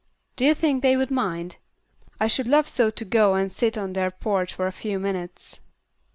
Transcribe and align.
Do 0.35 0.45
you 0.45 0.55
think 0.55 0.81
they 0.81 0.97
would 0.97 1.11
mind? 1.11 1.57
I 2.19 2.25
should 2.25 2.47
love 2.47 2.67
so 2.67 2.89
to 2.89 3.05
go 3.05 3.35
and 3.35 3.51
sit 3.51 3.77
on 3.77 3.93
that 3.93 4.19
porch 4.19 4.51
for 4.51 4.65
a 4.65 4.71
few 4.71 4.97
minutes." 4.97 5.59